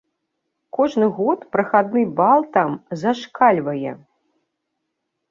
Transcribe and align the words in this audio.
Кожны 0.75 1.09
год 1.17 1.43
прахадны 1.55 2.01
бал 2.21 2.41
там 2.57 2.71
зашкальвае. 3.01 3.93